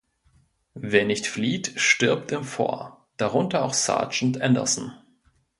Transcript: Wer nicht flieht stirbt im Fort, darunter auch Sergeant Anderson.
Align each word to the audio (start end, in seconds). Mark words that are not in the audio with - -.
Wer 0.73 1.05
nicht 1.05 1.27
flieht 1.27 1.79
stirbt 1.79 2.31
im 2.31 2.43
Fort, 2.43 2.97
darunter 3.17 3.63
auch 3.63 3.73
Sergeant 3.75 4.41
Anderson. 4.41 4.91